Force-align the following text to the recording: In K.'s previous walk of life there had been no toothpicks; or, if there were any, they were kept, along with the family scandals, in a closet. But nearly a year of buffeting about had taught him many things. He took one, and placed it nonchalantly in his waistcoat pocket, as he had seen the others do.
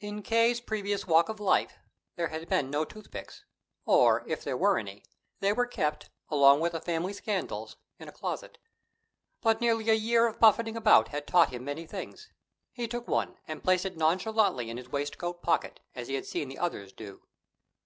In 0.00 0.22
K.'s 0.22 0.58
previous 0.62 1.06
walk 1.06 1.28
of 1.28 1.38
life 1.38 1.74
there 2.14 2.28
had 2.28 2.48
been 2.48 2.70
no 2.70 2.86
toothpicks; 2.86 3.44
or, 3.84 4.24
if 4.26 4.42
there 4.42 4.56
were 4.56 4.78
any, 4.78 5.04
they 5.40 5.52
were 5.52 5.66
kept, 5.66 6.08
along 6.30 6.60
with 6.60 6.72
the 6.72 6.80
family 6.80 7.12
scandals, 7.12 7.76
in 7.98 8.08
a 8.08 8.12
closet. 8.12 8.56
But 9.42 9.60
nearly 9.60 9.90
a 9.90 9.94
year 9.94 10.28
of 10.28 10.40
buffeting 10.40 10.78
about 10.78 11.08
had 11.08 11.26
taught 11.26 11.50
him 11.50 11.66
many 11.66 11.86
things. 11.86 12.32
He 12.72 12.88
took 12.88 13.06
one, 13.06 13.36
and 13.46 13.62
placed 13.62 13.84
it 13.84 13.98
nonchalantly 13.98 14.70
in 14.70 14.78
his 14.78 14.88
waistcoat 14.88 15.42
pocket, 15.42 15.80
as 15.94 16.08
he 16.08 16.14
had 16.14 16.24
seen 16.24 16.48
the 16.48 16.56
others 16.56 16.90
do. 16.94 17.24